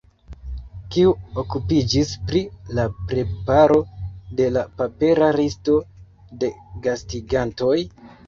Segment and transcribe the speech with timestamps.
[0.93, 1.09] Kiu
[1.41, 2.41] okupiĝis pri
[2.79, 3.77] la preparo
[4.41, 5.77] de la papera listo
[6.45, 6.51] de
[6.87, 7.73] gastigantoj?